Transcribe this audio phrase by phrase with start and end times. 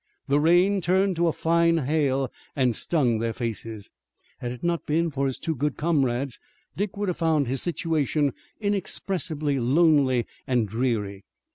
[0.27, 3.91] The rain turned to a fine hail and stung their faces.
[4.39, 6.39] Had it not been for his two good comrades
[6.75, 11.23] Dick would have found his situation inexpressibly lonely and dreary.